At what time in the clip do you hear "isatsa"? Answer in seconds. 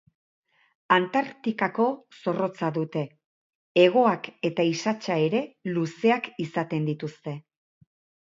4.69-5.17